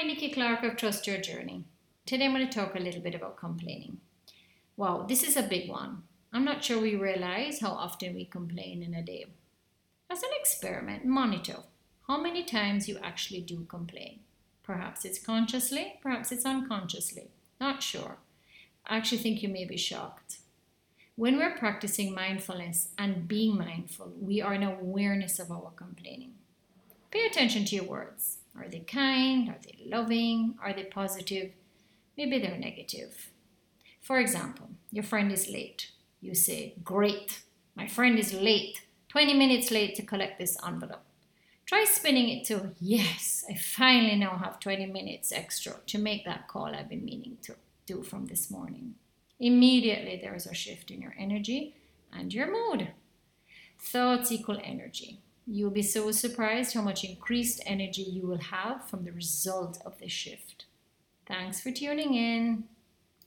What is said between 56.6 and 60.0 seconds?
how much increased energy you will have from the result of